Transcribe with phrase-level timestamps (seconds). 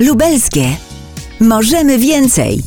[0.00, 0.76] Lubelskie.
[1.40, 2.62] Możemy więcej.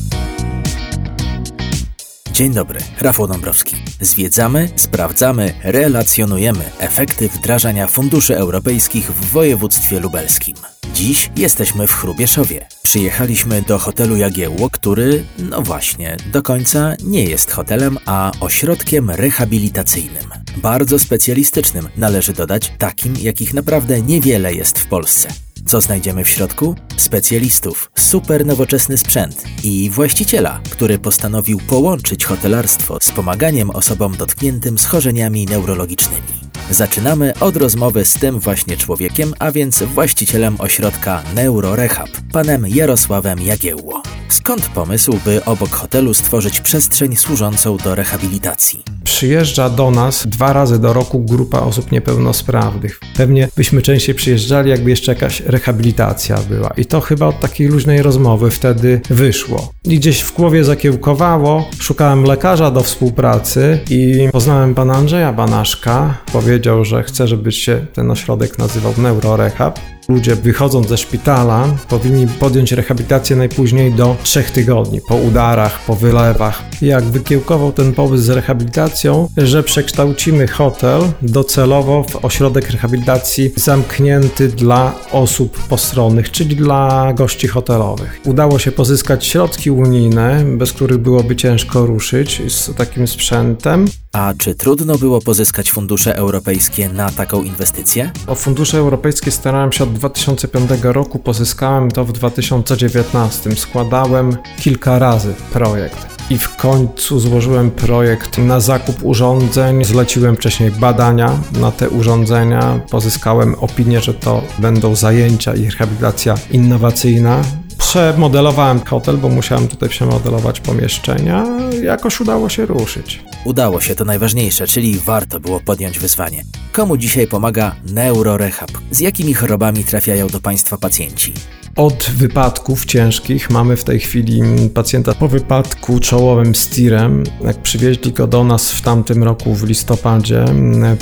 [2.32, 3.76] Dzień dobry, Rafał Dąbrowski.
[4.00, 10.54] Zwiedzamy, sprawdzamy, relacjonujemy efekty wdrażania funduszy europejskich w województwie lubelskim.
[10.92, 12.66] Dziś jesteśmy w Chrubieszowie.
[12.82, 20.24] Przyjechaliśmy do hotelu Jagiełło, który, no właśnie, do końca nie jest hotelem, a ośrodkiem rehabilitacyjnym.
[20.56, 25.28] Bardzo specjalistycznym, należy dodać, takim, jakich naprawdę niewiele jest w Polsce.
[25.66, 26.74] Co znajdziemy w środku?
[26.96, 35.46] Specjalistów, super nowoczesny sprzęt i właściciela, który postanowił połączyć hotelarstwo z pomaganiem osobom dotkniętym schorzeniami
[35.46, 36.44] neurologicznymi.
[36.70, 44.02] Zaczynamy od rozmowy z tym właśnie człowiekiem, a więc właścicielem ośrodka Neurorehab, panem Jarosławem Jagiełło.
[44.28, 48.82] Skąd pomysł, by obok hotelu stworzyć przestrzeń służącą do rehabilitacji?
[49.04, 53.00] Przyjeżdża do nas dwa razy do roku grupa osób niepełnosprawnych.
[53.16, 56.70] Pewnie byśmy częściej przyjeżdżali, jakby jeszcze jakaś rehabilitacja była.
[56.76, 59.72] I to chyba od takiej luźnej rozmowy wtedy wyszło.
[59.84, 66.18] I gdzieś w głowie zakiełkowało, szukałem lekarza do współpracy i poznałem pana Andrzeja Banaszka.
[66.32, 69.78] Powiedział, że chce, żeby się ten ośrodek nazywał Neurorehab.
[70.08, 76.62] Ludzie wychodząc ze szpitala powinni podjąć rehabilitację najpóźniej do trzech tygodni, po udarach, po wylewach.
[76.82, 84.92] Jak wykiełkował ten pomysł z rehabilitacją, że przekształcimy hotel docelowo w ośrodek rehabilitacji zamknięty dla
[85.12, 88.20] osób postronnych, czyli dla gości hotelowych.
[88.24, 93.86] Udało się pozyskać środki unijne, bez których byłoby ciężko ruszyć z takim sprzętem.
[94.14, 98.10] A czy trudno było pozyskać fundusze europejskie na taką inwestycję?
[98.26, 103.56] O fundusze europejskie starałem się od 2005 roku, pozyskałem to w 2019.
[103.56, 106.06] Składałem kilka razy projekt.
[106.30, 109.84] I w końcu złożyłem projekt na zakup urządzeń.
[109.84, 112.80] Zleciłem wcześniej badania na te urządzenia.
[112.90, 117.42] Pozyskałem opinię, że to będą zajęcia i rehabilitacja innowacyjna
[117.78, 121.46] przemodelowałem hotel, bo musiałem tutaj przemodelować pomieszczenia.
[121.82, 123.24] Jakoś udało się ruszyć.
[123.44, 126.44] Udało się, to najważniejsze, czyli warto było podjąć wyzwanie.
[126.72, 128.70] Komu dzisiaj pomaga Neurorehab?
[128.90, 131.34] Z jakimi chorobami trafiają do Państwa pacjenci?
[131.76, 134.42] Od wypadków ciężkich mamy w tej chwili
[134.74, 137.24] pacjenta po wypadku czołowym z tirem.
[137.44, 140.44] Jak przywieźli go do nas w tamtym roku w listopadzie,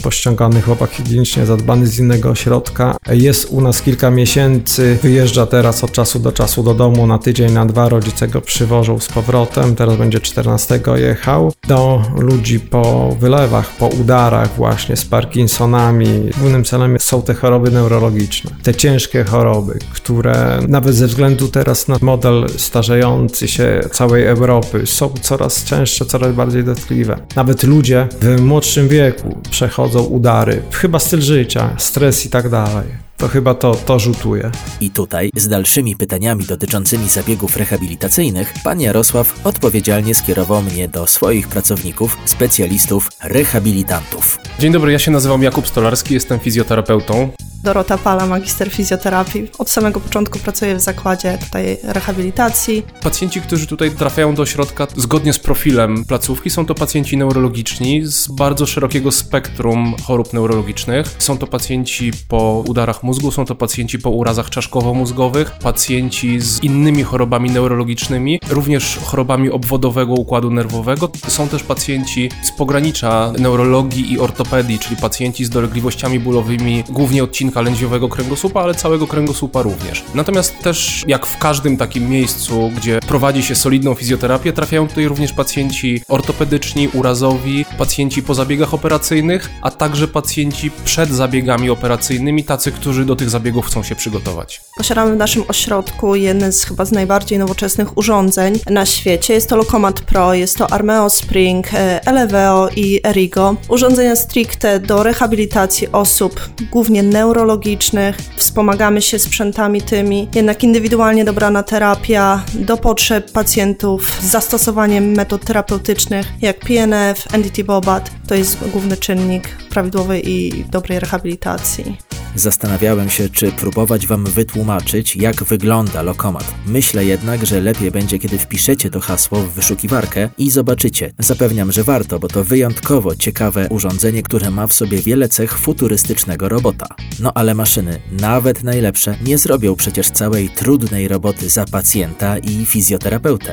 [0.03, 5.93] pościągany chłopak higienicznie zadbany z innego ośrodka, jest u nas kilka miesięcy, wyjeżdża teraz od
[5.93, 9.97] czasu do czasu do domu na tydzień, na dwa, rodzice go przywożą z powrotem, teraz
[9.97, 11.53] będzie 14 jechał.
[11.69, 16.31] Do ludzi po wylewach, po udarach właśnie z Parkinsonami.
[16.39, 21.97] Głównym celem są te choroby neurologiczne, te ciężkie choroby, które nawet ze względu teraz na
[22.03, 27.19] model starzejący się całej Europy, są coraz częstsze, coraz bardziej dotkliwe.
[27.37, 33.29] Nawet ludzie w młodszym wieku przechodzą udary, chyba styl życia, stres i tak dalej to
[33.29, 34.51] chyba to, to rzutuje.
[34.81, 41.49] I tutaj z dalszymi pytaniami dotyczącymi zabiegów rehabilitacyjnych pan Jarosław odpowiedzialnie skierował mnie do swoich
[41.49, 44.39] pracowników, specjalistów, rehabilitantów.
[44.59, 47.31] Dzień dobry, ja się nazywam Jakub Stolarski, jestem fizjoterapeutą.
[47.63, 49.49] Dorota Pala, magister fizjoterapii.
[49.59, 52.83] Od samego początku pracuję w zakładzie tutaj rehabilitacji.
[53.03, 58.29] Pacjenci, którzy tutaj trafiają do środka zgodnie z profilem placówki, są to pacjenci neurologiczni z
[58.29, 61.07] bardzo szerokiego spektrum chorób neurologicznych.
[61.19, 67.03] Są to pacjenci po udarach mózgu, są to pacjenci po urazach czaszkowo-mózgowych, pacjenci z innymi
[67.03, 71.11] chorobami neurologicznymi, również chorobami obwodowego układu nerwowego.
[71.29, 77.43] Są też pacjenci z pogranicza neurologii i ortopedii, czyli pacjenci z dolegliwościami bólowymi, głównie odcinka
[77.43, 80.05] odcinka lędźwiowego kręgosłupa, ale całego kręgosłupa również.
[80.15, 85.33] Natomiast też jak w każdym takim miejscu, gdzie prowadzi się solidną fizjoterapię, trafiają tutaj również
[85.33, 93.02] pacjenci ortopedyczni, urazowi, pacjenci po zabiegach operacyjnych, a także pacjenci przed zabiegami operacyjnymi, tacy, którzy
[93.05, 94.61] do tych zabiegów chcą się przygotować.
[94.77, 99.35] Posiadamy w naszym ośrodku jeden z chyba z najbardziej nowoczesnych urządzeń na świecie.
[99.35, 103.57] Jest to Lokomat Pro, jest to Armeo Spring, e, Eleveo i Erigo.
[103.69, 106.41] Urządzenia stricte do rehabilitacji osób,
[106.71, 114.25] głównie neuro neurologicznych, wspomagamy się sprzętami tymi, jednak indywidualnie dobrana terapia do potrzeb pacjentów z
[114.25, 121.97] zastosowaniem metod terapeutycznych jak PNF, NDT-BOBAT to jest główny czynnik prawidłowej i dobrej rehabilitacji.
[122.35, 126.55] Zastanawiałem się, czy próbować Wam wytłumaczyć, jak wygląda lokomat.
[126.67, 131.13] Myślę jednak, że lepiej będzie, kiedy wpiszecie to hasło w wyszukiwarkę i zobaczycie.
[131.19, 136.49] Zapewniam, że warto, bo to wyjątkowo ciekawe urządzenie, które ma w sobie wiele cech futurystycznego
[136.49, 136.87] robota.
[137.21, 143.53] No ale maszyny, nawet najlepsze, nie zrobią przecież całej trudnej roboty za pacjenta i fizjoterapeutę.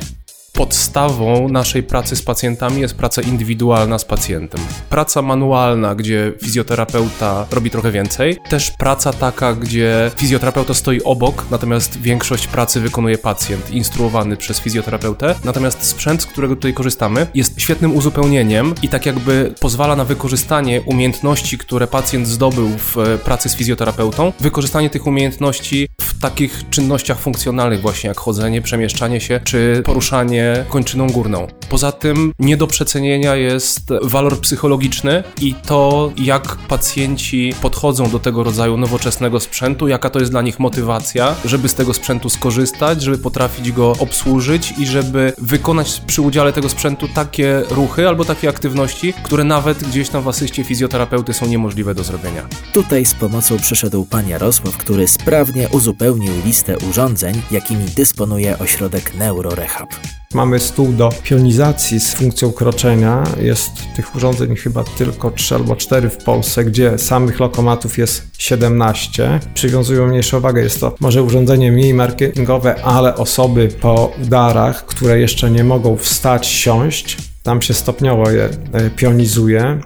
[0.60, 4.62] Podstawą naszej pracy z pacjentami jest praca indywidualna z pacjentem.
[4.90, 12.02] Praca manualna, gdzie fizjoterapeuta robi trochę więcej, też praca taka, gdzie fizjoterapeuta stoi obok, natomiast
[12.02, 15.36] większość pracy wykonuje pacjent, instruowany przez fizjoterapeutę.
[15.44, 20.82] Natomiast sprzęt, z którego tutaj korzystamy, jest świetnym uzupełnieniem i tak jakby pozwala na wykorzystanie
[20.82, 27.82] umiejętności, które pacjent zdobył w pracy z fizjoterapeutą, wykorzystanie tych umiejętności w takich czynnościach funkcjonalnych
[27.82, 31.48] właśnie jak chodzenie, przemieszczanie się czy poruszanie kończyną górną.
[31.70, 38.44] Poza tym nie do przecenienia jest walor psychologiczny i to jak pacjenci podchodzą do tego
[38.44, 43.18] rodzaju nowoczesnego sprzętu, jaka to jest dla nich motywacja, żeby z tego sprzętu skorzystać, żeby
[43.18, 49.14] potrafić go obsłużyć i żeby wykonać przy udziale tego sprzętu takie ruchy albo takie aktywności,
[49.24, 52.48] które nawet gdzieś tam w asyście fizjoterapeuty są niemożliwe do zrobienia.
[52.74, 56.09] Tutaj z pomocą przyszedł pan Jarosław, który sprawnie uzupełnił
[56.46, 59.90] listę urządzeń, jakimi dysponuje ośrodek Neurorehab.
[60.34, 63.24] Mamy stół do pionizacji z funkcją kroczenia.
[63.42, 69.40] Jest tych urządzeń chyba tylko 3 albo 4 w Polsce, gdzie samych lokomatów jest 17.
[69.54, 70.62] Przywiązują mniejszą wagę.
[70.62, 76.48] Jest to może urządzenie mniej marketingowe, ale osoby po udarach, które jeszcze nie mogą wstać,
[76.48, 79.82] siąść, tam się stopniowo je e, pionizuje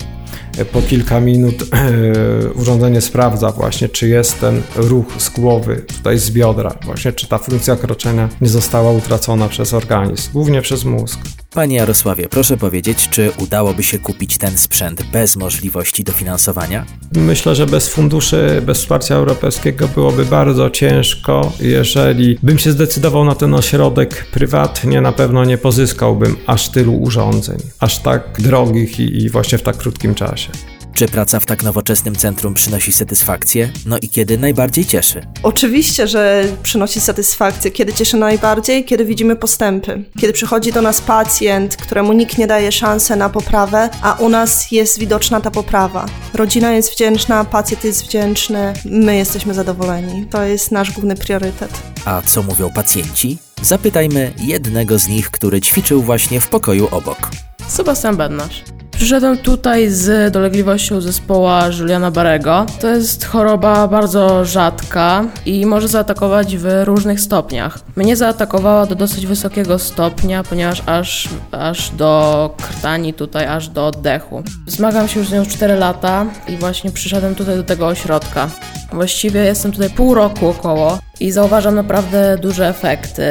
[0.72, 6.32] po kilka minut e, urządzenie sprawdza właśnie, czy jest ten ruch z głowy, tutaj z
[6.32, 11.20] biodra, właśnie czy ta funkcja kroczenia nie została utracona przez organizm, głównie przez mózg.
[11.54, 16.86] Panie Jarosławie, proszę powiedzieć, czy udałoby się kupić ten sprzęt bez możliwości dofinansowania?
[17.16, 21.52] Myślę, że bez funduszy, bez wsparcia europejskiego byłoby bardzo ciężko.
[21.60, 27.58] Jeżeli bym się zdecydował na ten ośrodek prywatnie, na pewno nie pozyskałbym aż tylu urządzeń,
[27.80, 30.50] aż tak drogich i, i właśnie w tak krótkim czasie.
[30.94, 33.70] Czy praca w tak nowoczesnym centrum przynosi satysfakcję?
[33.86, 35.22] No i kiedy najbardziej cieszy?
[35.44, 37.72] Oczywiście, że przynosi satysfakcję.
[37.72, 38.86] Kiedy cieszy najbardziej?
[38.86, 40.04] Kiedy widzimy postępy.
[40.20, 44.72] Kiedy przychodzi do nas pacjent, któremu nikt nie daje szansy na poprawę, a u nas
[44.72, 46.06] jest widoczna ta poprawa.
[46.34, 50.26] Rodzina jest wdzięczna, pacjent jest wdzięczny, my jesteśmy zadowoleni.
[50.26, 51.72] To jest nasz główny priorytet.
[52.06, 53.38] A co mówią pacjenci?
[53.62, 57.30] Zapytajmy jednego z nich, który ćwiczył właśnie w pokoju obok.
[57.68, 58.64] Sebastian Bednarz.
[58.96, 62.66] Przyszedłem tutaj z dolegliwością zespoła Juliana Barego.
[62.82, 67.80] To jest choroba bardzo rzadka i może zaatakować w różnych stopniach.
[67.96, 74.44] Mnie zaatakowała do dosyć wysokiego stopnia, ponieważ aż, aż do krtani tutaj, aż do oddechu.
[74.68, 78.50] Zmagam się już z nią 4 lata i właśnie przyszedłem tutaj do tego ośrodka.
[78.94, 83.24] Właściwie jestem tutaj pół roku około i zauważam naprawdę duże efekty.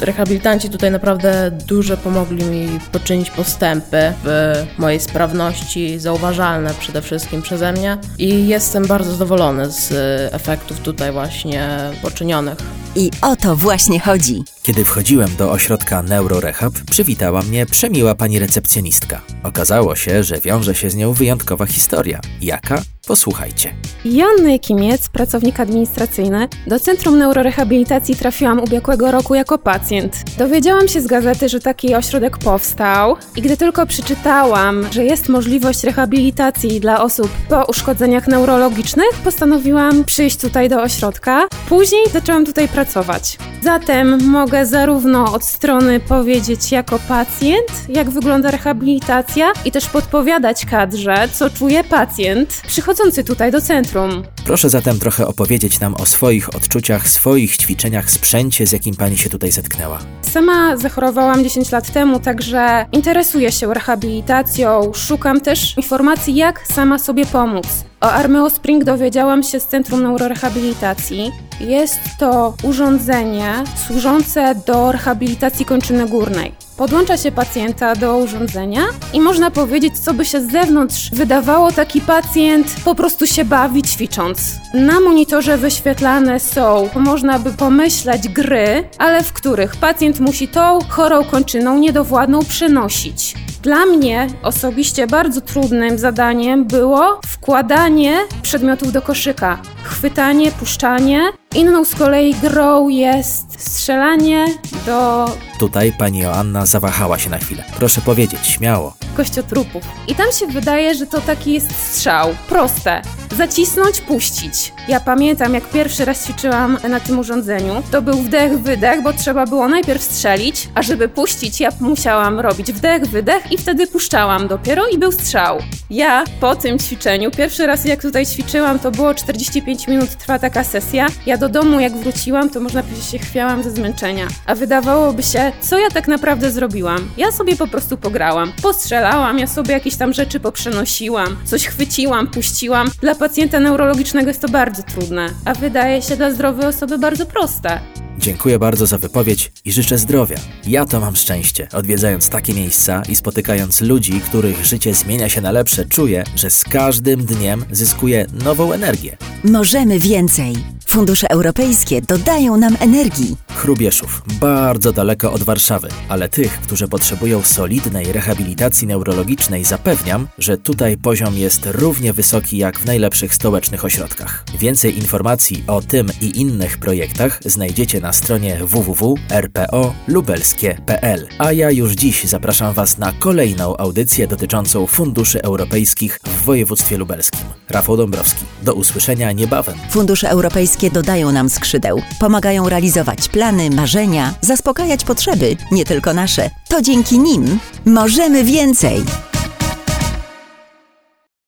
[0.00, 7.72] Rehabilitanci tutaj naprawdę duże pomogli mi poczynić postępy w mojej sprawności, zauważalne przede wszystkim przeze
[7.72, 9.92] mnie i jestem bardzo zadowolony z
[10.34, 12.58] efektów tutaj właśnie poczynionych.
[12.96, 14.44] I o to właśnie chodzi.
[14.62, 19.20] Kiedy wchodziłem do ośrodka Neurorehab, przywitała mnie przemiła pani recepcjonistka.
[19.42, 22.20] Okazało się, że wiąże się z nią wyjątkowa historia.
[22.40, 22.82] Jaka?
[23.08, 23.74] Posłuchajcie.
[24.04, 26.48] Joanna Jakimiec, pracownik administracyjny.
[26.66, 30.16] Do Centrum Neurorehabilitacji trafiłam ubiegłego roku jako pacjent.
[30.38, 35.84] Dowiedziałam się z gazety, że taki ośrodek powstał i gdy tylko przeczytałam, że jest możliwość
[35.84, 41.48] rehabilitacji dla osób po uszkodzeniach neurologicznych, postanowiłam przyjść tutaj do ośrodka.
[41.68, 43.38] Później zaczęłam tutaj pracować.
[43.62, 51.28] Zatem mogę zarówno od strony powiedzieć jako pacjent, jak wygląda rehabilitacja i też podpowiadać kadrze,
[51.32, 52.62] co czuje pacjent
[52.98, 54.24] przychodzący tutaj do centrum.
[54.44, 59.30] Proszę zatem trochę opowiedzieć nam o swoich odczuciach, swoich ćwiczeniach, sprzęcie, z jakim pani się
[59.30, 59.98] tutaj zetknęła.
[60.22, 67.26] Sama zachorowałam 10 lat temu, także interesuję się rehabilitacją, szukam też informacji, jak sama sobie
[67.26, 67.66] pomóc.
[68.00, 71.32] O Armeo Spring dowiedziałam się z Centrum Neurorehabilitacji.
[71.60, 73.52] Jest to urządzenie
[73.86, 76.67] służące do rehabilitacji kończyny górnej.
[76.78, 78.82] Podłącza się pacjenta do urządzenia
[79.12, 83.82] i można powiedzieć, co by się z zewnątrz wydawało, taki pacjent po prostu się bawi
[83.82, 84.54] ćwicząc.
[84.74, 91.24] Na monitorze wyświetlane są, można by pomyśleć, gry, ale w których pacjent musi tą chorą
[91.24, 93.34] kończyną niedowładną przenosić.
[93.62, 101.22] Dla mnie osobiście bardzo trudnym zadaniem było wkładanie przedmiotów do koszyka, chwytanie, puszczanie.
[101.54, 104.46] Inną z kolei grą jest strzelanie
[104.86, 105.26] do
[105.58, 107.64] Tutaj pani Joanna zawahała się na chwilę.
[107.76, 108.97] Proszę powiedzieć, śmiało.
[109.18, 109.82] Kościotrupów.
[110.08, 112.28] I tam się wydaje, że to taki jest strzał.
[112.48, 113.02] Proste.
[113.36, 114.72] Zacisnąć, puścić.
[114.88, 119.46] Ja pamiętam, jak pierwszy raz ćwiczyłam na tym urządzeniu, to był wdech, wydech, bo trzeba
[119.46, 124.88] było najpierw strzelić, a żeby puścić, ja musiałam robić wdech, wydech i wtedy puszczałam dopiero
[124.88, 125.58] i był strzał.
[125.90, 130.64] Ja po tym ćwiczeniu, pierwszy raz jak tutaj ćwiczyłam, to było 45 minut trwa taka
[130.64, 131.06] sesja.
[131.26, 134.28] Ja do domu jak wróciłam, to można powiedzieć się chwiałam ze zmęczenia.
[134.46, 137.10] A wydawałoby się, co ja tak naprawdę zrobiłam?
[137.16, 138.52] Ja sobie po prostu pograłam.
[138.62, 139.07] Postrzelałam,
[139.38, 142.90] ja sobie jakieś tam rzeczy poprzenosiłam, coś chwyciłam, puściłam.
[143.00, 147.80] Dla pacjenta neurologicznego jest to bardzo trudne, a wydaje się dla zdrowej osoby bardzo proste.
[148.18, 150.36] Dziękuję bardzo za wypowiedź i życzę zdrowia.
[150.66, 151.68] Ja to mam szczęście.
[151.72, 156.64] Odwiedzając takie miejsca i spotykając ludzi, których życie zmienia się na lepsze, czuję, że z
[156.64, 159.16] każdym dniem zyskuję nową energię.
[159.44, 160.77] Możemy więcej.
[160.88, 163.36] Fundusze europejskie dodają nam energii.
[163.56, 170.96] Chrubieszów, bardzo daleko od Warszawy, ale tych, którzy potrzebują solidnej rehabilitacji neurologicznej, zapewniam, że tutaj
[170.96, 174.44] poziom jest równie wysoki jak w najlepszych stołecznych ośrodkach.
[174.58, 181.28] Więcej informacji o tym i innych projektach znajdziecie na stronie www.rpo.lubelskie.pl.
[181.38, 187.40] A ja już dziś zapraszam Was na kolejną audycję dotyczącą funduszy europejskich w województwie lubelskim.
[187.68, 188.44] Rafał Dąbrowski.
[188.62, 189.74] Do usłyszenia niebawem.
[189.90, 196.50] Fundusze europejskie dodają nam skrzydeł, pomagają realizować plany, marzenia, zaspokajać potrzeby, nie tylko nasze.
[196.68, 199.27] To dzięki nim możemy więcej.